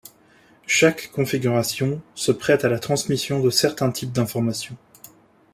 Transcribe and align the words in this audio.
Chaque 0.65 1.11
configuration 1.11 2.01
se 2.15 2.31
prête 2.31 2.65
à 2.65 2.69
la 2.69 2.79
transmission 2.79 3.39
de 3.39 3.51
certains 3.51 3.91
types 3.91 4.11
d'informations. 4.11 4.75